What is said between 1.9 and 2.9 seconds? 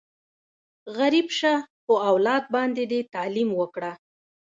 اولاد باندې